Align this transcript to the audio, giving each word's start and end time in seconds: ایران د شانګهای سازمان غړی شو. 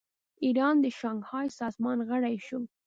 ایران 0.45 0.75
د 0.81 0.85
شانګهای 0.99 1.47
سازمان 1.59 1.97
غړی 2.09 2.35
شو. 2.45 2.59